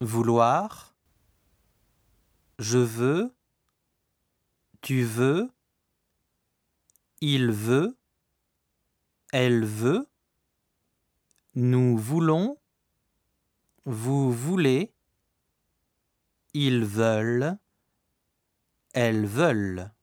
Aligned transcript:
vouloir, 0.00 0.94
je 2.58 2.78
veux, 2.78 3.34
tu 4.82 5.04
veux, 5.04 5.50
il 7.20 7.50
veut, 7.50 7.96
elle 9.32 9.64
veut, 9.64 10.06
nous 11.54 11.96
voulons, 11.96 12.58
vous 13.84 14.30
voulez, 14.32 14.92
ils 16.52 16.84
veulent, 16.84 17.58
elles 18.92 19.26
veulent. 19.26 19.95